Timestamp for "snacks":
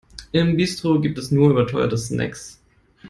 1.95-2.59